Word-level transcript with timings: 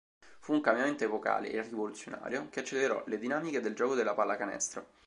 Fu 0.39 0.53
un 0.53 0.61
cambiamento 0.61 1.03
epocale 1.03 1.51
e 1.51 1.61
rivoluzionario, 1.61 2.47
che 2.49 2.61
accelerò 2.61 3.03
le 3.05 3.19
dinamiche 3.19 3.61
del 3.61 3.75
gioco 3.75 3.93
della 3.93 4.15
pallacanestro. 4.15 4.83